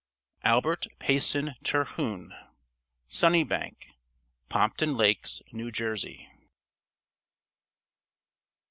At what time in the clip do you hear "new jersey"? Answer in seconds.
5.51-6.27